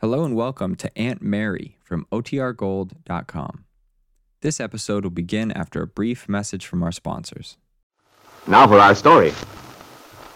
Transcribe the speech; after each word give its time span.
Hello 0.00 0.24
and 0.24 0.34
welcome 0.34 0.76
to 0.76 0.90
Aunt 0.98 1.20
Mary 1.20 1.76
from 1.84 2.06
OTRGold.com. 2.10 3.64
This 4.40 4.58
episode 4.58 5.04
will 5.04 5.10
begin 5.10 5.52
after 5.52 5.82
a 5.82 5.86
brief 5.86 6.26
message 6.26 6.64
from 6.64 6.82
our 6.82 6.90
sponsors. 6.90 7.58
Now 8.46 8.66
for 8.66 8.78
our 8.78 8.94
story. 8.94 9.34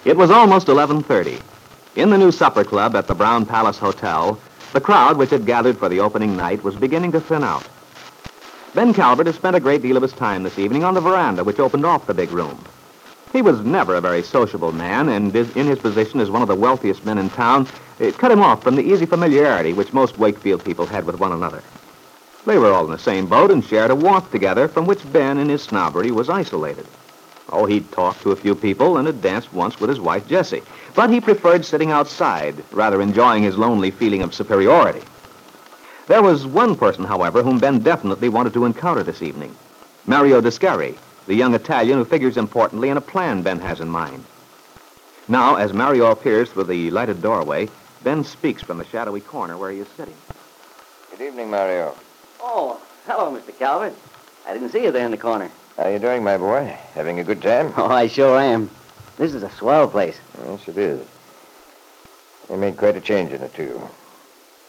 It 0.05 0.19
was 0.19 0.31
almost 0.31 0.67
11:30. 0.67 1.41
In 1.97 2.11
the 2.11 2.19
new 2.19 2.31
supper 2.31 2.63
club 2.63 2.95
at 2.95 3.07
the 3.07 3.15
Brown 3.15 3.47
Palace 3.47 3.79
Hotel, 3.79 4.39
the 4.75 4.83
crowd 4.83 5.17
which 5.17 5.31
had 5.31 5.47
gathered 5.47 5.79
for 5.79 5.89
the 5.89 6.01
opening 6.01 6.37
night 6.37 6.63
was 6.63 6.77
beginning 6.77 7.13
to 7.13 7.21
thin 7.21 7.43
out. 7.43 7.67
Ben 8.75 8.93
Calvert 8.93 9.29
had 9.29 9.35
spent 9.35 9.57
a 9.57 9.61
great 9.61 9.81
deal 9.81 9.97
of 9.97 10.03
his 10.03 10.13
time 10.13 10.43
this 10.43 10.59
evening 10.59 10.85
on 10.85 10.93
the 10.93 11.01
veranda 11.01 11.43
which 11.43 11.59
opened 11.59 11.87
off 11.87 12.07
the 12.07 12.13
big 12.13 12.33
room. 12.33 12.63
He 13.35 13.43
was 13.43 13.63
never 13.63 13.97
a 13.97 14.01
very 14.01 14.23
sociable 14.23 14.71
man, 14.71 15.09
and 15.09 15.35
in 15.35 15.67
his 15.67 15.81
position 15.81 16.21
as 16.21 16.31
one 16.31 16.43
of 16.43 16.47
the 16.47 16.55
wealthiest 16.55 17.05
men 17.05 17.19
in 17.19 17.31
town, 17.31 17.67
it 17.99 18.17
cut 18.17 18.31
him 18.31 18.41
off 18.41 18.63
from 18.63 18.77
the 18.77 18.85
easy 18.85 19.07
familiarity 19.07 19.73
which 19.73 19.93
most 19.93 20.17
Wakefield 20.17 20.65
people 20.65 20.87
had 20.87 21.05
with 21.05 21.19
one 21.19 21.33
another. 21.33 21.61
They 22.47 22.59
were 22.59 22.73
all 22.73 22.85
in 22.85 22.93
the 22.93 22.99
same 22.99 23.27
boat 23.27 23.51
and 23.51 23.65
shared 23.65 23.91
a 23.91 23.97
warmth 23.97 24.31
together 24.31 24.69
from 24.69 24.87
which 24.87 25.13
Ben, 25.13 25.39
in 25.39 25.49
his 25.49 25.63
snobbery, 25.63 26.13
was 26.13 26.31
isolated. 26.31 26.87
Oh, 27.51 27.67
he'd 27.67 27.91
talked 27.91 28.23
to 28.23 28.31
a 28.31 28.37
few 28.37 28.55
people 28.55 28.99
and 28.99 29.07
had 29.09 29.21
danced 29.21 29.53
once 29.53 29.81
with 29.81 29.91
his 29.91 29.99
wife, 29.99 30.29
Jessie. 30.29 30.63
But 30.95 31.11
he 31.11 31.21
preferred 31.21 31.65
sitting 31.65 31.91
outside, 31.91 32.55
rather 32.71 33.03
enjoying 33.03 33.43
his 33.43 33.59
lonely 33.59 33.91
feeling 33.91 34.23
of 34.23 34.33
superiority. 34.33 35.03
There 36.07 36.23
was 36.23 36.47
one 36.47 36.77
person, 36.77 37.03
however, 37.03 37.43
whom 37.43 37.59
Ben 37.59 37.81
definitely 37.81 38.29
wanted 38.29 38.53
to 38.55 38.65
encounter 38.65 39.03
this 39.03 39.23
evening. 39.23 39.57
Mario 40.07 40.41
Descari, 40.41 40.97
the 41.27 41.35
young 41.35 41.55
Italian 41.55 41.99
who 41.99 42.05
figures 42.05 42.37
importantly 42.37 42.89
in 42.91 42.97
a 42.97 43.01
plan 43.01 43.43
Ben 43.43 43.59
has 43.61 43.81
in 43.81 43.89
mind. 43.89 44.25
Now, 45.29 45.57
as 45.57 45.73
Mario 45.73 46.11
appears 46.11 46.51
through 46.51 46.65
the 46.65 46.91
lighted 46.91 47.23
doorway, 47.23 47.69
Ben 48.03 48.25
speaks 48.25 48.63
from 48.63 48.79
the 48.79 48.85
shadowy 48.85 49.21
corner 49.21 49.57
where 49.57 49.71
he 49.71 49.79
is 49.79 49.89
sitting. 49.97 50.15
Good 51.11 51.23
evening, 51.23 51.51
Mario. 51.51 51.95
Oh, 52.41 52.81
hello, 53.07 53.33
Mr. 53.35 53.57
Calvert. 53.59 53.95
I 54.47 54.53
didn't 54.53 54.71
see 54.71 54.85
you 54.85 54.91
there 54.91 55.07
in 55.07 55.11
the 55.11 55.17
corner. 55.17 55.51
How 55.79 55.85
are 55.85 55.93
you 55.93 55.99
doing, 55.99 56.23
my 56.23 56.37
boy? 56.37 56.77
Having 56.95 57.21
a 57.21 57.25
good 57.25 57.41
time? 57.41 57.73
Oh, 57.77 57.87
I 57.87 58.07
sure 58.07 58.39
am. 58.39 58.71
This 59.17 59.33
is 59.33 59.43
a 59.43 59.51
swell 59.51 59.89
place. 59.89 60.19
Yes, 60.47 60.69
it 60.69 60.77
is. 60.77 61.07
They 62.49 62.57
made 62.57 62.77
quite 62.77 62.97
a 62.97 63.01
change 63.01 63.33
in 63.33 63.41
it, 63.41 63.55
too. 63.55 63.81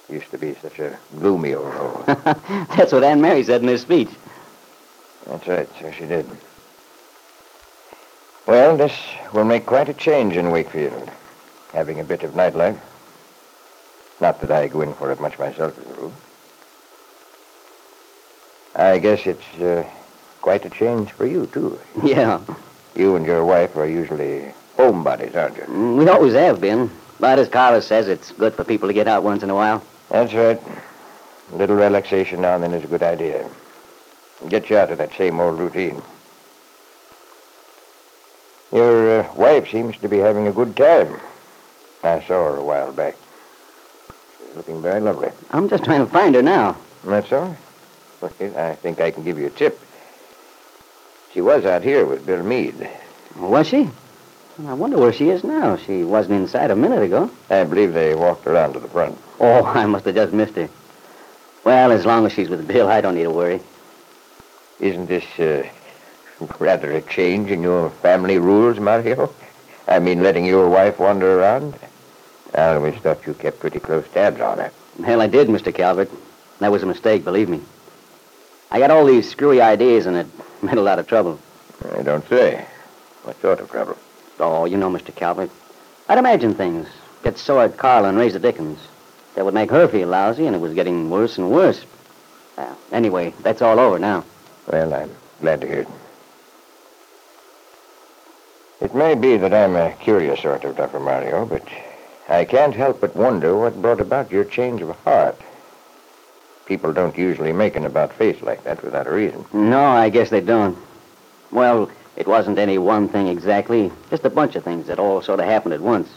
Used 0.09 0.31
to 0.31 0.37
be 0.37 0.53
such 0.61 0.79
a 0.79 0.97
gloomy 1.19 1.55
old 1.55 1.73
hole. 1.73 2.03
That's 2.07 2.93
what 2.93 3.03
Aunt 3.03 3.21
Mary 3.21 3.43
said 3.43 3.61
in 3.61 3.67
her 3.67 3.77
speech. 3.77 4.09
That's 5.27 5.47
right, 5.47 5.69
so 5.79 5.91
she 5.91 6.05
did. 6.05 6.25
Well, 8.47 8.77
this 8.77 8.93
will 9.33 9.43
make 9.43 9.65
quite 9.65 9.89
a 9.89 9.93
change 9.93 10.37
in 10.37 10.51
Wakefield. 10.51 11.09
Having 11.73 11.99
a 11.99 12.03
bit 12.03 12.23
of 12.23 12.33
nightlife. 12.33 12.77
Not 14.21 14.39
that 14.41 14.51
I 14.51 14.67
go 14.67 14.81
in 14.81 14.93
for 14.93 15.11
it 15.11 15.19
much 15.19 15.37
myself, 15.39 15.77
as 15.77 15.85
a 15.85 15.99
rule. 15.99 16.13
I 18.75 18.99
guess 18.99 19.25
it's 19.25 19.59
uh, 19.61 19.83
quite 20.41 20.65
a 20.65 20.69
change 20.69 21.11
for 21.11 21.25
you, 21.25 21.47
too. 21.47 21.79
Yeah, 22.03 22.39
You 22.95 23.15
and 23.15 23.25
your 23.25 23.43
wife 23.45 23.75
are 23.75 23.87
usually 23.87 24.53
homebodies, 24.77 25.35
aren't 25.35 25.57
you? 25.57 25.63
mm, 25.63 25.97
we 25.97 26.07
always 26.07 26.33
have 26.33 26.61
been. 26.61 26.91
But 27.19 27.39
as 27.39 27.47
Carla 27.49 27.81
says, 27.81 28.07
it's 28.07 28.31
good 28.33 28.53
for 28.53 28.63
people 28.63 28.87
to 28.89 28.93
get 28.93 29.07
out 29.07 29.23
once 29.23 29.41
in 29.43 29.49
a 29.49 29.55
while. 29.55 29.81
That's 30.09 30.33
right. 30.33 30.61
A 31.51 31.55
little 31.55 31.75
relaxation 31.75 32.41
now 32.41 32.55
and 32.55 32.63
then 32.63 32.73
is 32.73 32.83
a 32.83 32.87
good 32.87 33.03
idea. 33.03 33.49
Get 34.49 34.69
you 34.69 34.77
out 34.77 34.91
of 34.91 34.97
that 34.97 35.13
same 35.13 35.39
old 35.39 35.59
routine. 35.59 36.01
Your 38.71 39.21
uh, 39.21 39.33
wife 39.35 39.69
seems 39.69 39.97
to 39.97 40.09
be 40.09 40.17
having 40.17 40.47
a 40.47 40.51
good 40.51 40.75
time. 40.75 41.19
I 42.03 42.19
saw 42.21 42.51
her 42.51 42.57
a 42.57 42.63
while 42.63 42.91
back. 42.91 43.15
She's 44.37 44.55
looking 44.55 44.81
very 44.81 44.99
lovely. 44.99 45.31
I'm 45.51 45.69
just 45.69 45.83
trying 45.83 46.05
to 46.05 46.11
find 46.11 46.35
her 46.35 46.41
now. 46.41 46.77
That's 47.03 47.31
all? 47.31 47.55
Well, 48.21 48.31
I 48.57 48.75
think 48.75 48.99
I 48.99 49.11
can 49.11 49.23
give 49.23 49.39
you 49.39 49.47
a 49.47 49.51
tip. 49.51 49.79
She 51.33 51.41
was 51.41 51.65
out 51.65 51.83
here 51.83 52.05
with 52.05 52.25
Bill 52.25 52.43
Meade. 52.43 52.89
Was 53.37 53.67
she? 53.67 53.89
I 54.67 54.73
wonder 54.73 54.97
where 54.97 55.11
she 55.11 55.29
is 55.29 55.43
now. 55.43 55.75
She 55.77 56.03
wasn't 56.03 56.35
inside 56.35 56.71
a 56.71 56.75
minute 56.75 57.03
ago. 57.03 57.29
I 57.49 57.63
believe 57.65 57.93
they 57.93 58.15
walked 58.15 58.47
around 58.47 58.73
to 58.73 58.79
the 58.79 58.87
front. 58.87 59.17
Oh, 59.39 59.65
I 59.65 59.85
must 59.85 60.05
have 60.05 60.15
just 60.15 60.33
missed 60.33 60.55
her. 60.55 60.69
Well, 61.63 61.91
as 61.91 62.05
long 62.05 62.25
as 62.25 62.31
she's 62.31 62.49
with 62.49 62.67
Bill, 62.67 62.87
I 62.87 63.01
don't 63.01 63.15
need 63.15 63.23
to 63.23 63.31
worry. 63.31 63.61
Isn't 64.79 65.05
this 65.07 65.25
uh, 65.39 65.67
rather 66.59 66.91
a 66.91 67.01
change 67.01 67.49
in 67.49 67.61
your 67.61 67.89
family 67.89 68.37
rules, 68.37 68.79
Mario? 68.79 69.33
I 69.87 69.99
mean, 69.99 70.21
letting 70.21 70.45
your 70.45 70.69
wife 70.69 70.99
wander 70.99 71.39
around? 71.39 71.75
I 72.53 72.75
always 72.75 72.95
thought 72.95 73.25
you 73.25 73.33
kept 73.33 73.59
pretty 73.59 73.79
close 73.79 74.07
tabs 74.09 74.41
on 74.41 74.57
her. 74.57 74.71
Hell, 75.03 75.21
I 75.21 75.27
did, 75.27 75.47
Mr. 75.47 75.73
Calvert. 75.73 76.09
That 76.59 76.71
was 76.71 76.83
a 76.83 76.87
mistake, 76.87 77.23
believe 77.23 77.49
me. 77.49 77.61
I 78.71 78.79
got 78.79 78.91
all 78.91 79.05
these 79.05 79.29
screwy 79.29 79.61
ideas, 79.61 80.05
and 80.05 80.17
it 80.17 80.27
made 80.61 80.77
a 80.77 80.81
lot 80.81 80.99
of 80.99 81.07
trouble. 81.07 81.39
I 81.97 82.01
don't 82.01 82.27
say. 82.27 82.65
What 83.23 83.39
sort 83.41 83.59
of 83.59 83.69
trouble? 83.69 83.97
Oh, 84.39 84.65
you 84.65 84.77
know, 84.77 84.89
Mr. 84.89 85.15
Calvert. 85.15 85.49
I'd 86.09 86.17
imagine 86.17 86.53
things. 86.53 86.87
Get 87.23 87.37
sore 87.37 87.63
at 87.63 87.77
Carla 87.77 88.09
and 88.09 88.17
raise 88.17 88.33
the 88.33 88.39
dickens. 88.39 88.79
That 89.35 89.45
would 89.45 89.53
make 89.53 89.69
her 89.71 89.87
feel 89.87 90.09
lousy, 90.09 90.45
and 90.45 90.55
it 90.55 90.59
was 90.59 90.73
getting 90.73 91.09
worse 91.09 91.37
and 91.37 91.49
worse. 91.49 91.83
Well, 92.57 92.77
anyway, 92.91 93.33
that's 93.41 93.61
all 93.61 93.79
over 93.79 93.99
now. 93.99 94.23
Well, 94.67 94.93
I'm 94.93 95.11
glad 95.41 95.61
to 95.61 95.67
hear 95.67 95.79
it. 95.81 95.87
It 98.81 98.93
may 98.93 99.15
be 99.15 99.37
that 99.37 99.53
I'm 99.53 99.75
a 99.75 99.93
curious 99.93 100.41
sort 100.41 100.63
of 100.65 100.75
Dr. 100.75 100.99
Mario, 100.99 101.45
but 101.45 101.63
I 102.27 102.45
can't 102.45 102.75
help 102.75 102.99
but 102.99 103.15
wonder 103.15 103.55
what 103.55 103.81
brought 103.81 104.01
about 104.01 104.31
your 104.31 104.43
change 104.43 104.81
of 104.81 104.89
heart. 104.97 105.39
People 106.65 106.91
don't 106.93 107.17
usually 107.17 107.53
make 107.53 107.75
an 107.75 107.85
about 107.85 108.11
face 108.13 108.41
like 108.41 108.63
that 108.63 108.83
without 108.83 109.07
a 109.07 109.11
reason. 109.11 109.45
No, 109.53 109.79
I 109.79 110.09
guess 110.09 110.29
they 110.29 110.41
don't. 110.41 110.77
Well, 111.51 111.89
it 112.15 112.27
wasn't 112.27 112.57
any 112.57 112.77
one 112.77 113.07
thing 113.07 113.27
exactly. 113.27 113.91
Just 114.09 114.25
a 114.25 114.29
bunch 114.29 114.55
of 114.55 114.63
things 114.63 114.87
that 114.87 114.99
all 114.99 115.21
sort 115.21 115.39
of 115.39 115.45
happened 115.45 115.73
at 115.73 115.81
once. 115.81 116.09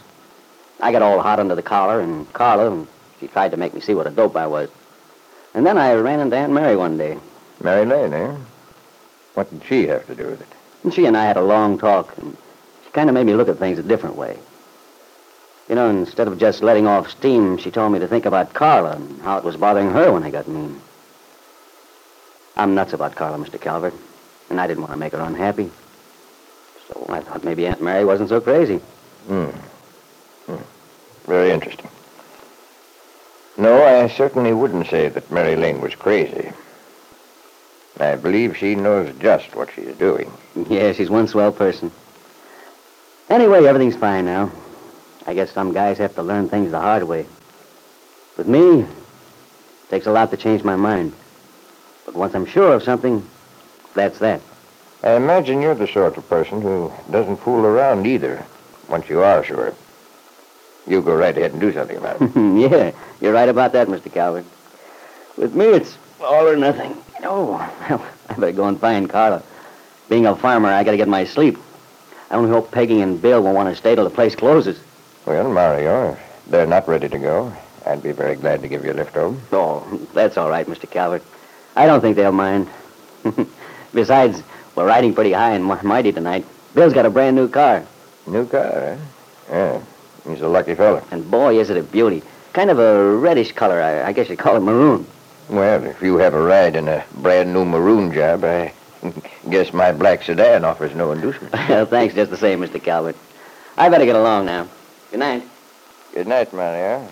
I 0.79 0.91
got 0.91 1.01
all 1.01 1.21
hot 1.21 1.39
under 1.39 1.55
the 1.55 1.61
collar, 1.61 1.99
and 1.99 2.31
Carla, 2.33 2.71
and 2.71 2.87
she 3.19 3.27
tried 3.27 3.51
to 3.51 3.57
make 3.57 3.73
me 3.73 3.81
see 3.81 3.93
what 3.93 4.07
a 4.07 4.11
dope 4.11 4.35
I 4.35 4.47
was. 4.47 4.69
And 5.53 5.65
then 5.65 5.77
I 5.77 5.93
ran 5.93 6.19
into 6.19 6.35
Aunt 6.35 6.53
Mary 6.53 6.75
one 6.75 6.97
day. 6.97 7.17
Mary 7.61 7.85
Lane, 7.85 8.13
eh? 8.13 8.35
What 9.33 9.49
did 9.49 9.63
she 9.67 9.87
have 9.87 10.05
to 10.07 10.15
do 10.15 10.25
with 10.25 10.41
it? 10.41 10.47
And 10.83 10.93
she 10.93 11.05
and 11.05 11.17
I 11.17 11.25
had 11.25 11.37
a 11.37 11.41
long 11.41 11.77
talk, 11.77 12.17
and 12.17 12.35
she 12.85 12.91
kind 12.91 13.09
of 13.09 13.13
made 13.13 13.25
me 13.25 13.33
look 13.33 13.49
at 13.49 13.57
things 13.57 13.79
a 13.79 13.83
different 13.83 14.15
way. 14.15 14.37
You 15.67 15.75
know, 15.75 15.89
instead 15.89 16.27
of 16.27 16.39
just 16.39 16.63
letting 16.63 16.87
off 16.87 17.11
steam, 17.11 17.57
she 17.57 17.69
told 17.69 17.91
me 17.91 17.99
to 17.99 18.07
think 18.07 18.25
about 18.25 18.53
Carla 18.53 18.93
and 18.93 19.21
how 19.21 19.37
it 19.37 19.43
was 19.43 19.55
bothering 19.55 19.91
her 19.91 20.11
when 20.11 20.23
I 20.23 20.31
got 20.31 20.47
mean. 20.47 20.81
I'm 22.57 22.75
nuts 22.75 22.93
about 22.93 23.15
Carla, 23.15 23.37
Mr. 23.37 23.61
Calvert, 23.61 23.93
and 24.49 24.59
I 24.59 24.67
didn't 24.67 24.81
want 24.81 24.93
to 24.93 24.99
make 24.99 25.13
her 25.13 25.19
unhappy. 25.19 25.69
So 26.87 27.05
I 27.09 27.19
thought 27.19 27.43
maybe 27.43 27.67
Aunt 27.67 27.81
Mary 27.81 28.03
wasn't 28.03 28.29
so 28.29 28.41
crazy. 28.41 28.77
Hmm. 29.27 29.49
Hmm. 30.47 30.63
Very 31.25 31.51
interesting. 31.51 31.89
No, 33.57 33.83
I 33.83 34.07
certainly 34.07 34.53
wouldn't 34.53 34.87
say 34.87 35.09
that 35.09 35.29
Mary 35.29 35.55
Lane 35.55 35.81
was 35.81 35.93
crazy. 35.93 36.51
I 37.97 38.15
believe 38.15 38.57
she 38.57 38.75
knows 38.75 39.13
just 39.19 39.55
what 39.55 39.69
she's 39.73 39.95
doing. 39.95 40.31
Yeah, 40.69 40.93
she's 40.93 41.09
one 41.09 41.27
swell 41.27 41.51
person. 41.51 41.91
Anyway, 43.29 43.65
everything's 43.65 43.95
fine 43.95 44.25
now. 44.25 44.51
I 45.27 45.33
guess 45.33 45.51
some 45.51 45.73
guys 45.73 45.97
have 45.97 46.15
to 46.15 46.23
learn 46.23 46.49
things 46.49 46.71
the 46.71 46.79
hard 46.79 47.03
way. 47.03 47.25
With 48.37 48.47
me, 48.47 48.81
it 48.81 48.87
takes 49.89 50.07
a 50.07 50.11
lot 50.11 50.31
to 50.31 50.37
change 50.37 50.63
my 50.63 50.75
mind. 50.75 51.13
But 52.05 52.15
once 52.15 52.33
I'm 52.33 52.45
sure 52.45 52.73
of 52.73 52.83
something, 52.83 53.23
that's 53.93 54.19
that. 54.19 54.41
I 55.03 55.15
imagine 55.15 55.61
you're 55.61 55.75
the 55.75 55.87
sort 55.87 56.17
of 56.17 56.27
person 56.27 56.61
who 56.61 56.91
doesn't 57.11 57.37
fool 57.37 57.65
around 57.65 58.07
either, 58.07 58.45
once 58.87 59.07
you 59.09 59.21
are 59.21 59.43
sure. 59.43 59.73
You 60.87 61.01
go 61.01 61.15
right 61.15 61.37
ahead 61.37 61.51
and 61.51 61.61
do 61.61 61.71
something 61.71 61.97
about 61.97 62.21
it. 62.21 62.31
yeah, 62.71 62.91
you're 63.21 63.33
right 63.33 63.49
about 63.49 63.73
that, 63.73 63.87
Mr. 63.87 64.11
Calvert. 64.11 64.45
With 65.37 65.53
me, 65.53 65.65
it's 65.65 65.97
all 66.19 66.47
or 66.47 66.55
nothing. 66.55 66.97
Oh, 67.23 67.51
well, 67.89 68.05
I 68.29 68.33
better 68.33 68.51
go 68.51 68.67
and 68.67 68.79
find 68.79 69.09
Carla. 69.09 69.43
Being 70.07 70.25
a 70.25 70.35
farmer, 70.35 70.69
I 70.69 70.83
gotta 70.83 70.97
get 70.97 71.07
my 71.07 71.25
sleep. 71.25 71.57
I 72.31 72.35
only 72.35 72.49
hope 72.49 72.71
Peggy 72.71 73.01
and 73.01 73.21
Bill 73.21 73.41
won't 73.41 73.55
want 73.55 73.69
to 73.69 73.75
stay 73.75 73.95
till 73.95 74.03
the 74.03 74.09
place 74.09 74.35
closes. 74.35 74.79
well, 75.25 75.51
Mario, 75.51 76.13
if 76.13 76.19
they're 76.47 76.65
not 76.65 76.87
ready 76.87 77.09
to 77.09 77.17
go, 77.17 77.53
I'd 77.85 78.03
be 78.03 78.11
very 78.11 78.35
glad 78.35 78.61
to 78.61 78.67
give 78.67 78.85
you 78.85 78.91
a 78.91 78.93
lift 78.93 79.15
home. 79.15 79.41
Oh, 79.51 79.83
that's 80.13 80.37
all 80.37 80.49
right, 80.49 80.65
Mr. 80.67 80.89
Calvert. 80.89 81.23
I 81.75 81.85
don't 81.85 82.01
think 82.01 82.15
they'll 82.15 82.31
mind. 82.31 82.69
Besides, 83.93 84.43
we're 84.75 84.87
riding 84.87 85.13
pretty 85.13 85.31
high 85.31 85.51
and 85.51 85.65
mighty 85.65 86.11
tonight. 86.11 86.45
Bill's 86.75 86.93
got 86.93 87.05
a 87.05 87.09
brand 87.09 87.35
new 87.35 87.47
car. 87.47 87.85
New 88.27 88.45
car, 88.47 88.71
eh? 88.71 88.97
Yeah, 89.49 89.81
he's 90.27 90.41
a 90.41 90.47
lucky 90.47 90.75
fella. 90.75 91.03
And 91.11 91.29
boy, 91.29 91.59
is 91.59 91.69
it 91.69 91.77
a 91.77 91.83
beauty. 91.83 92.21
Kind 92.53 92.69
of 92.69 92.79
a 92.79 93.15
reddish 93.15 93.51
color. 93.51 93.81
I, 93.81 94.07
I 94.07 94.11
guess 94.11 94.29
you'd 94.29 94.39
call 94.39 94.55
it 94.55 94.59
maroon. 94.61 95.05
Well, 95.49 95.83
if 95.83 95.99
you 96.03 96.17
have 96.17 96.35
a 96.35 96.41
ride 96.41 96.75
in 96.75 96.87
a 96.87 97.03
brand 97.15 97.51
new 97.53 97.65
maroon 97.65 98.13
job, 98.13 98.43
I 98.43 98.71
guess 99.49 99.73
my 99.73 99.91
black 99.91 100.21
sedan 100.21 100.63
offers 100.63 100.93
no 100.93 101.11
inducement. 101.11 101.53
well, 101.69 101.87
thanks 101.87 102.13
just 102.13 102.29
the 102.29 102.37
same, 102.37 102.59
Mr. 102.59 102.81
Calvert. 102.81 103.15
I 103.75 103.89
better 103.89 104.05
get 104.05 104.15
along 104.15 104.45
now. 104.45 104.67
Good 105.09 105.19
night. 105.19 105.43
Good 106.13 106.27
night, 106.27 106.53
Mario. 106.53 107.07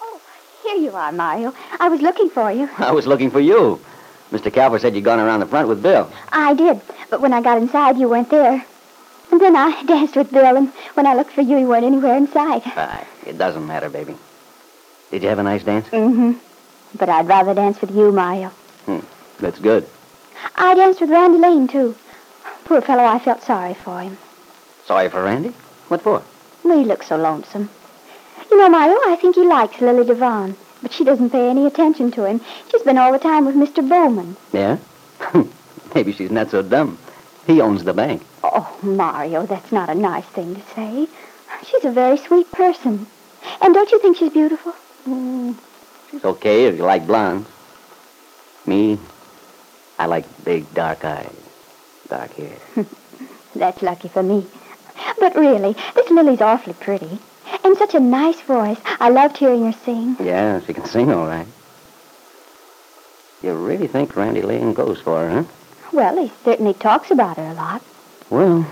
Oh, 0.00 0.20
here 0.64 0.76
you 0.76 0.90
are, 0.90 1.12
Mario. 1.12 1.54
I 1.78 1.88
was 1.88 2.02
looking 2.02 2.28
for 2.28 2.50
you. 2.50 2.68
I 2.78 2.90
was 2.90 3.06
looking 3.06 3.30
for 3.30 3.40
you. 3.40 3.80
Mr. 4.32 4.52
Calvert 4.52 4.80
said 4.80 4.96
you'd 4.96 5.04
gone 5.04 5.20
around 5.20 5.38
the 5.38 5.46
front 5.46 5.68
with 5.68 5.82
Bill. 5.82 6.10
I 6.32 6.54
did, 6.54 6.80
but 7.10 7.20
when 7.20 7.32
I 7.32 7.42
got 7.42 7.58
inside, 7.58 7.96
you 7.96 8.08
weren't 8.08 8.30
there. 8.30 8.64
And 9.30 9.40
then 9.40 9.54
I 9.54 9.82
danced 9.84 10.16
with 10.16 10.32
Bill, 10.32 10.56
and 10.56 10.70
when 10.94 11.06
I 11.06 11.14
looked 11.14 11.32
for 11.32 11.42
you, 11.42 11.58
you 11.58 11.68
weren't 11.68 11.84
anywhere 11.84 12.16
in 12.16 12.26
sight. 12.26 12.66
Aye, 12.66 12.72
ah, 12.76 13.06
it 13.26 13.38
doesn't 13.38 13.66
matter, 13.66 13.88
baby. 13.88 14.16
Did 15.12 15.22
you 15.22 15.28
have 15.28 15.38
a 15.38 15.42
nice 15.42 15.62
dance? 15.62 15.86
Mm-hmm. 15.88 16.32
But 16.96 17.10
I'd 17.10 17.28
rather 17.28 17.52
dance 17.52 17.78
with 17.82 17.90
you, 17.94 18.10
Mario. 18.12 18.48
Hmm, 18.86 19.00
that's 19.40 19.58
good. 19.58 19.86
I 20.56 20.74
danced 20.74 21.02
with 21.02 21.10
Randy 21.10 21.36
Lane, 21.36 21.68
too. 21.68 21.94
Poor 22.64 22.80
fellow, 22.80 23.04
I 23.04 23.18
felt 23.18 23.42
sorry 23.42 23.74
for 23.74 24.00
him. 24.00 24.16
Sorry 24.86 25.10
for 25.10 25.22
Randy? 25.22 25.50
What 25.88 26.00
for? 26.00 26.22
Well, 26.64 26.78
he 26.78 26.86
looks 26.86 27.08
so 27.08 27.16
lonesome. 27.18 27.68
You 28.50 28.56
know, 28.56 28.70
Mario, 28.70 28.96
I 29.06 29.18
think 29.20 29.34
he 29.34 29.42
likes 29.42 29.82
Lily 29.82 30.06
Devon, 30.06 30.56
but 30.80 30.94
she 30.94 31.04
doesn't 31.04 31.28
pay 31.28 31.50
any 31.50 31.66
attention 31.66 32.10
to 32.12 32.24
him. 32.24 32.40
She's 32.70 32.82
been 32.82 32.96
all 32.96 33.12
the 33.12 33.18
time 33.18 33.44
with 33.44 33.54
Mr. 33.54 33.86
Bowman. 33.86 34.38
Yeah? 34.50 34.78
Maybe 35.94 36.12
she's 36.12 36.30
not 36.30 36.50
so 36.50 36.62
dumb. 36.62 36.96
He 37.46 37.60
owns 37.60 37.84
the 37.84 37.92
bank. 37.92 38.22
Oh, 38.42 38.78
Mario, 38.82 39.44
that's 39.44 39.72
not 39.72 39.90
a 39.90 39.94
nice 39.94 40.24
thing 40.24 40.54
to 40.54 40.62
say. 40.74 41.06
She's 41.66 41.84
a 41.84 41.90
very 41.92 42.16
sweet 42.16 42.50
person. 42.50 43.06
And 43.60 43.74
don't 43.74 43.90
you 43.90 44.00
think 44.00 44.16
she's 44.16 44.32
beautiful? 44.32 44.72
Mm, 45.06 45.56
she's 46.10 46.24
okay 46.24 46.66
if 46.66 46.76
you 46.76 46.84
like 46.84 47.06
blondes. 47.06 47.48
Me, 48.66 48.98
I 49.98 50.06
like 50.06 50.44
big 50.44 50.72
dark 50.74 51.04
eyes, 51.04 51.34
dark 52.08 52.32
hair. 52.34 52.56
That's 53.54 53.82
lucky 53.82 54.08
for 54.08 54.22
me. 54.22 54.46
But 55.18 55.34
really, 55.34 55.74
this 55.94 56.10
Lily's 56.10 56.40
awfully 56.40 56.74
pretty. 56.74 57.18
And 57.64 57.76
such 57.76 57.94
a 57.94 58.00
nice 58.00 58.40
voice. 58.42 58.78
I 59.00 59.08
loved 59.08 59.36
hearing 59.36 59.64
her 59.64 59.78
sing. 59.84 60.16
Yeah, 60.20 60.60
she 60.60 60.72
can 60.72 60.86
sing 60.86 61.10
all 61.12 61.26
right. 61.26 61.46
You 63.42 63.54
really 63.54 63.88
think 63.88 64.14
Randy 64.14 64.42
Lane 64.42 64.72
goes 64.72 65.00
for 65.00 65.18
her, 65.20 65.42
huh? 65.42 65.44
Well, 65.92 66.22
he 66.22 66.32
certainly 66.44 66.74
talks 66.74 67.10
about 67.10 67.36
her 67.36 67.46
a 67.46 67.54
lot. 67.54 67.82
Well, 68.30 68.66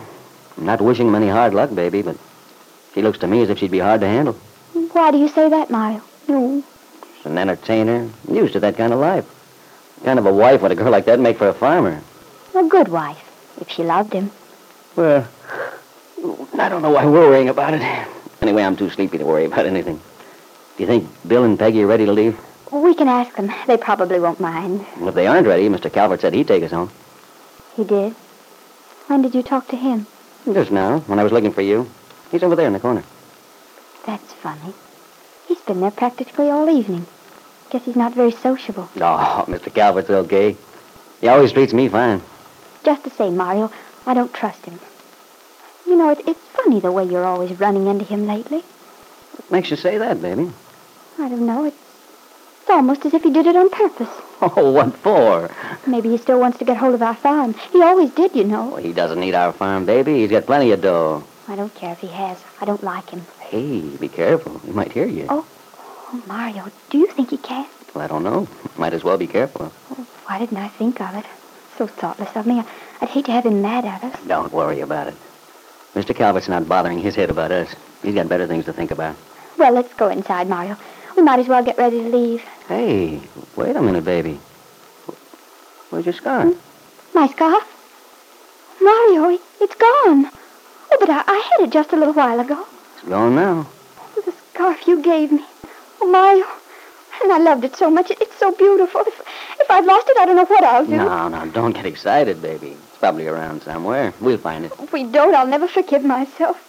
I'm 0.57 0.65
not 0.65 0.81
wishing 0.81 1.09
him 1.09 1.15
any 1.15 1.29
hard 1.29 1.53
luck, 1.55 1.75
baby, 1.75 2.03
but 2.03 2.17
she 2.95 3.03
looks 3.03 3.19
to 3.19 3.27
me 3.27 3.43
as 3.43 3.51
if 3.51 3.59
she'd 3.59 3.71
be 3.71 3.81
hard 3.81 4.01
to 4.01 4.07
handle. 4.07 4.35
Why 4.93 5.11
do 5.11 5.19
you 5.19 5.29
say 5.29 5.49
that, 5.49 5.71
Mario? 5.71 6.03
No. 6.29 6.63
She's 7.17 7.27
an 7.27 7.39
entertainer, 7.39 8.09
used 8.31 8.53
to 8.55 8.61
that 8.61 8.77
kind 8.77 8.93
of 8.93 8.99
life. 8.99 9.25
What 9.97 10.05
kind 10.07 10.19
of 10.19 10.27
a 10.27 10.33
wife 10.33 10.63
would 10.63 10.73
a 10.73 10.75
girl 10.75 10.91
like 10.91 11.05
that 11.07 11.21
make 11.21 11.39
for 11.39 11.49
a 11.49 11.55
farmer? 11.55 12.01
A 12.55 12.65
good 12.65 12.89
wife, 12.89 13.23
if 13.61 13.69
she 13.69 13.83
loved 13.83 14.13
him. 14.13 14.31
Well, 14.97 15.29
I 16.59 16.69
don't 16.69 16.83
know 16.83 16.91
why 16.91 17.05
we're 17.05 17.29
worrying 17.29 17.49
about 17.49 17.75
it. 17.75 17.83
Anyway, 18.41 18.63
I'm 18.63 18.77
too 18.77 18.91
sleepy 18.91 19.19
to 19.19 19.25
worry 19.25 19.45
about 19.45 19.67
anything. 19.67 19.97
Do 20.77 20.83
you 20.83 20.87
think 20.87 21.09
Bill 21.29 21.45
and 21.45 21.59
Peggy 21.59 21.83
are 21.83 21.87
ready 21.87 22.07
to 22.07 22.13
leave? 22.13 22.39
We 22.73 22.95
can 22.95 23.09
ask 23.09 23.35
them. 23.37 23.53
They 23.67 23.77
probably 23.77 24.21
won't 24.21 24.41
mind. 24.41 24.87
Well, 24.97 25.09
if 25.09 25.15
they 25.15 25.27
aren't 25.27 25.47
ready, 25.47 25.69
Mr. 25.69 25.93
Calvert 25.93 26.21
said 26.21 26.35
he'd 26.35 26.49
take 26.49 26.63
us 26.63 26.71
home. 26.71 26.91
He 27.77 27.85
did? 27.85 28.13
When 29.09 29.23
did 29.23 29.35
you 29.35 29.43
talk 29.43 29.69
to 29.69 29.77
him? 29.77 30.07
Just 30.51 30.71
now, 30.71 31.01
when 31.01 31.19
I 31.19 31.25
was 31.25 31.33
looking 31.33 31.53
for 31.53 31.63
you. 31.63 31.91
He's 32.31 32.43
over 32.43 32.57
there 32.57 32.67
in 32.67 32.73
the 32.73 32.81
corner. 32.81 33.03
That's 34.07 34.33
funny. 34.35 34.73
He's 35.51 35.61
been 35.63 35.81
there 35.81 35.91
practically 35.91 36.49
all 36.49 36.71
evening. 36.71 37.07
Guess 37.71 37.85
he's 37.85 37.97
not 37.97 38.15
very 38.15 38.31
sociable. 38.31 38.89
Oh, 38.99 39.45
Mr. 39.49 39.75
Calvert's 39.75 40.09
okay. 40.09 40.57
He 41.21 41.27
always 41.27 41.51
treats 41.51 41.73
me 41.73 41.89
fine. 41.89 42.23
Just 42.85 43.03
the 43.03 43.11
same, 43.11 43.37
Mario, 43.37 43.73
I 44.07 44.15
don't 44.15 44.33
trust 44.33 44.65
him. 44.65 44.79
You 45.89 45.97
know, 45.97 46.11
it, 46.11 46.21
it's 46.25 46.39
funny 46.55 46.79
the 46.79 46.93
way 46.93 47.03
you're 47.05 47.25
always 47.25 47.59
running 47.59 47.89
into 47.89 48.05
him 48.05 48.29
lately. 48.29 48.59
What 48.59 49.51
makes 49.51 49.73
you 49.73 49.77
say 49.77 49.99
that, 49.99 50.23
baby? 50.23 50.53
I 51.19 51.29
don't 51.29 51.47
know. 51.47 51.65
It's, 51.65 51.77
it's 52.61 52.71
almost 52.71 53.05
as 53.05 53.15
if 53.15 53.25
he 53.25 53.33
did 53.33 53.47
it 53.49 53.57
on 53.57 53.71
purpose. 53.71 54.09
Oh, 54.43 54.71
what 54.73 54.95
for? 54.99 55.51
Maybe 55.87 56.09
he 56.11 56.17
still 56.17 56.39
wants 56.41 56.59
to 56.61 56.65
get 56.65 56.77
hold 56.79 56.95
of 56.95 57.03
our 57.03 57.15
farm. 57.17 57.55
He 57.73 57.83
always 57.83 58.11
did, 58.13 58.35
you 58.37 58.45
know. 58.45 58.69
Well, 58.69 58.77
he 58.77 58.93
doesn't 58.95 59.21
need 59.21 59.35
our 59.35 59.53
farm, 59.53 59.85
baby. 59.85 60.21
He's 60.21 60.31
got 60.31 60.47
plenty 60.47 60.71
of 60.71 60.81
dough. 60.81 61.25
I 61.47 61.57
don't 61.57 61.75
care 61.75 61.93
if 61.93 61.99
he 61.99 62.07
has. 62.07 62.39
I 62.61 62.65
don't 62.65 62.83
like 62.83 63.11
him. 63.11 63.27
Hey, 63.51 63.81
be 63.81 64.09
careful. 64.09 64.61
He 64.61 64.71
might 64.71 64.93
hear 64.93 65.09
you. 65.09 65.27
Oh, 65.29 65.45
oh 65.77 66.23
Mario, 66.29 66.71
do 66.89 66.99
you 66.99 67.09
think 67.09 67.31
he 67.31 67.37
can? 67.37 67.67
Well, 67.93 68.05
I 68.05 68.07
don't 68.07 68.23
know. 68.23 68.47
Might 68.77 68.93
as 68.93 69.03
well 69.03 69.19
be 69.19 69.27
careful. 69.27 69.73
Oh, 69.91 70.07
why 70.27 70.39
didn't 70.39 70.57
I 70.59 70.69
think 70.69 71.01
of 71.01 71.17
it? 71.17 71.25
So 71.77 71.89
thoughtless 71.89 72.31
of 72.37 72.47
me. 72.47 72.63
I'd 73.01 73.09
hate 73.09 73.25
to 73.25 73.33
have 73.33 73.47
him 73.47 73.61
mad 73.61 73.85
at 73.85 74.05
us. 74.05 74.21
Don't 74.29 74.53
worry 74.53 74.81
about 74.81 75.09
it. 75.09 75.15
Mr. 75.97 76.15
Calvert's 76.15 76.49
not 76.49 76.69
bothering 76.69 77.01
his 77.01 77.17
head 77.17 77.29
about 77.29 77.51
us. 77.51 77.75
He's 78.05 78.15
got 78.15 78.29
better 78.29 78.47
things 78.47 78.67
to 78.67 78.73
think 78.73 78.93
about. 78.93 79.17
Well, 79.59 79.73
let's 79.73 79.93
go 79.95 80.09
inside, 80.11 80.49
Mario. 80.49 80.77
We 81.17 81.25
might 81.25 81.41
as 81.41 81.49
well 81.49 81.65
get 81.65 81.77
ready 81.77 82.05
to 82.05 82.09
leave. 82.09 82.43
Hey, 82.69 83.21
wait 83.57 83.75
a 83.75 83.83
minute, 83.83 84.05
baby. 84.05 84.39
Where's 85.91 86.07
your 86.07 86.15
scarf? 86.15 86.55
Hmm? 86.55 87.19
My 87.19 87.27
scarf? 87.27 87.65
Mario, 88.81 89.31
it, 89.31 89.41
it's 89.61 89.75
gone. 89.75 90.31
Oh, 90.93 90.97
but 91.01 91.11
I, 91.11 91.25
I 91.27 91.51
had 91.51 91.67
it 91.67 91.73
just 91.73 91.93
a 91.93 91.97
little 91.97 92.15
while 92.15 92.39
ago. 92.39 92.65
It's 93.01 93.09
gone 93.09 93.35
now. 93.35 93.67
Oh, 93.99 94.23
The 94.25 94.33
scarf 94.53 94.87
you 94.87 95.03
gave 95.03 95.33
me. 95.33 95.45
Oh, 96.01 96.07
my. 96.11 96.43
And 97.23 97.33
I 97.33 97.39
loved 97.39 97.65
it 97.65 97.77
so 97.77 97.91
much. 97.91 98.11
It, 98.11 98.21
it's 98.21 98.37
so 98.37 98.53
beautiful. 98.53 99.03
If, 99.07 99.21
if 99.61 99.71
I've 99.71 99.85
lost 99.85 100.09
it, 100.09 100.17
I 100.19 100.27
don't 100.27 100.37
know 100.37 100.45
what 100.47 100.65
I'll 100.65 100.87
do. 100.87 100.97
No, 100.97 101.29
no, 101.29 101.47
don't 101.51 101.73
get 101.75 101.87
excited, 101.87 102.41
baby. 102.41 102.69
It's 102.71 102.99
probably 102.99 103.27
around 103.27 103.63
somewhere. 103.63 104.13
We'll 104.21 104.39
find 104.39 104.65
it. 104.65 104.73
If 104.81 104.93
we 104.93 105.05
don't, 105.05 105.35
I'll 105.35 105.47
never 105.47 105.69
forgive 105.69 106.05
myself. 106.05 106.67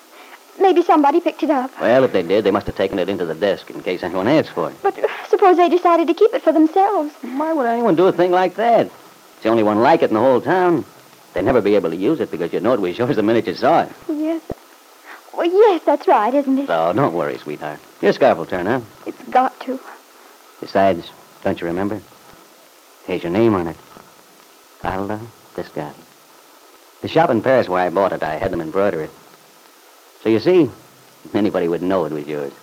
Maybe 0.59 0.83
somebody 0.83 1.21
picked 1.21 1.43
it 1.43 1.49
up. 1.49 1.71
Well, 1.79 2.03
if 2.03 2.11
they 2.11 2.23
did, 2.23 2.43
they 2.43 2.51
must 2.51 2.67
have 2.67 2.75
taken 2.75 2.99
it 2.99 3.07
into 3.09 3.25
the 3.25 3.33
desk 3.33 3.69
in 3.69 3.81
case 3.81 4.03
anyone 4.03 4.27
asks 4.27 4.53
for 4.53 4.69
it. 4.69 4.75
But 4.83 4.97
uh, 5.01 5.07
suppose 5.29 5.55
they 5.57 5.69
decided 5.69 6.07
to 6.07 6.13
keep 6.13 6.33
it 6.33 6.41
for 6.41 6.51
themselves. 6.51 7.13
Why 7.21 7.53
would 7.53 7.65
anyone 7.65 7.95
do 7.95 8.07
a 8.07 8.11
thing 8.11 8.31
like 8.31 8.55
that? 8.55 8.87
It's 8.87 9.43
the 9.43 9.49
only 9.49 9.63
one 9.63 9.79
like 9.79 10.01
it 10.03 10.09
in 10.09 10.13
the 10.13 10.19
whole 10.19 10.41
town. 10.41 10.83
They'd 11.33 11.45
never 11.45 11.61
be 11.61 11.75
able 11.75 11.89
to 11.89 11.95
use 11.95 12.19
it 12.19 12.29
because 12.29 12.51
you'd 12.51 12.63
know 12.63 12.73
it 12.73 12.81
was 12.81 12.97
yours 12.97 13.15
the 13.15 13.23
minute 13.23 13.47
you 13.47 13.55
saw 13.55 13.83
it. 13.83 13.91
Yes. 14.09 14.41
Well, 15.33 15.45
yes, 15.45 15.81
that's 15.85 16.07
right, 16.07 16.33
isn't 16.33 16.57
it? 16.59 16.67
So 16.67 16.93
don't 16.93 17.13
worry, 17.13 17.37
sweetheart. 17.37 17.79
Your 18.01 18.13
scarf 18.13 18.37
will 18.37 18.45
turn 18.45 18.67
up. 18.67 18.83
It's 19.05 19.21
got 19.29 19.57
to. 19.61 19.79
Besides, 20.59 21.09
don't 21.43 21.59
you 21.59 21.67
remember? 21.67 22.01
Here's 23.05 23.23
your 23.23 23.31
name 23.31 23.55
on 23.55 23.67
it. 23.67 23.77
Carla 24.81 25.19
Piscati. 25.55 25.93
The 27.01 27.07
shop 27.07 27.29
in 27.29 27.41
Paris 27.41 27.67
where 27.67 27.83
I 27.85 27.89
bought 27.89 28.13
it, 28.13 28.23
I 28.23 28.35
had 28.35 28.51
them 28.51 28.61
embroider 28.61 29.01
it. 29.01 29.09
So 30.21 30.29
you 30.29 30.39
see, 30.39 30.69
anybody 31.33 31.67
would 31.67 31.81
know 31.81 32.05
it 32.05 32.11
was 32.11 32.27
yours. 32.27 32.53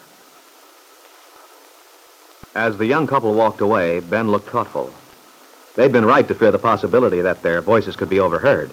As 2.54 2.76
the 2.76 2.86
young 2.86 3.06
couple 3.06 3.34
walked 3.34 3.60
away, 3.60 4.00
Ben 4.00 4.30
looked 4.30 4.50
thoughtful. 4.50 4.92
They'd 5.74 5.92
been 5.92 6.04
right 6.04 6.26
to 6.28 6.34
fear 6.34 6.50
the 6.50 6.58
possibility 6.58 7.20
that 7.20 7.42
their 7.42 7.60
voices 7.60 7.96
could 7.96 8.08
be 8.08 8.20
overheard. 8.20 8.70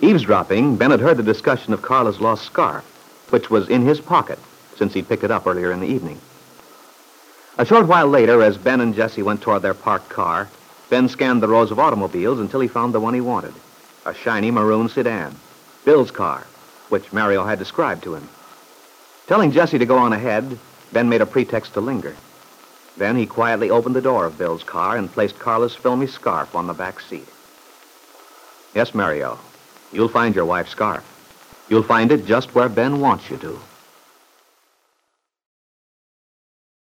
Eavesdropping, 0.00 0.76
Ben 0.76 0.90
had 0.90 1.00
heard 1.00 1.16
the 1.16 1.22
discussion 1.22 1.72
of 1.72 1.82
Carla's 1.82 2.20
lost 2.20 2.44
scarf, 2.44 2.84
which 3.30 3.50
was 3.50 3.68
in 3.68 3.82
his 3.82 4.00
pocket 4.00 4.38
since 4.76 4.94
he'd 4.94 5.08
picked 5.08 5.24
it 5.24 5.30
up 5.30 5.46
earlier 5.46 5.72
in 5.72 5.80
the 5.80 5.86
evening. 5.86 6.20
A 7.58 7.64
short 7.64 7.88
while 7.88 8.06
later, 8.06 8.40
as 8.42 8.56
Ben 8.56 8.80
and 8.80 8.94
Jesse 8.94 9.22
went 9.22 9.42
toward 9.42 9.62
their 9.62 9.74
parked 9.74 10.08
car, 10.08 10.48
Ben 10.90 11.08
scanned 11.08 11.42
the 11.42 11.48
rows 11.48 11.70
of 11.70 11.78
automobiles 11.78 12.38
until 12.38 12.60
he 12.60 12.68
found 12.68 12.94
the 12.94 13.00
one 13.00 13.14
he 13.14 13.20
wanted 13.20 13.54
a 14.06 14.14
shiny 14.14 14.50
maroon 14.50 14.88
sedan, 14.88 15.34
Bill's 15.84 16.10
car, 16.10 16.46
which 16.88 17.12
Mario 17.12 17.44
had 17.44 17.58
described 17.58 18.02
to 18.04 18.14
him. 18.14 18.26
Telling 19.26 19.52
Jesse 19.52 19.78
to 19.78 19.84
go 19.84 19.98
on 19.98 20.14
ahead, 20.14 20.58
Ben 20.92 21.10
made 21.10 21.20
a 21.20 21.26
pretext 21.26 21.74
to 21.74 21.80
linger. 21.80 22.16
Then 22.96 23.16
he 23.16 23.26
quietly 23.26 23.70
opened 23.70 23.94
the 23.94 24.00
door 24.00 24.24
of 24.24 24.38
Bill's 24.38 24.64
car 24.64 24.96
and 24.96 25.12
placed 25.12 25.38
Carla's 25.38 25.74
filmy 25.74 26.06
scarf 26.06 26.54
on 26.54 26.66
the 26.66 26.72
back 26.72 27.00
seat. 27.00 27.28
Yes, 28.74 28.94
Mario, 28.94 29.38
you'll 29.92 30.08
find 30.08 30.34
your 30.34 30.46
wife's 30.46 30.70
scarf. 30.70 31.04
You'll 31.68 31.82
find 31.82 32.10
it 32.10 32.24
just 32.24 32.54
where 32.54 32.68
Ben 32.68 33.00
wants 33.00 33.30
you 33.30 33.36
to. 33.38 33.67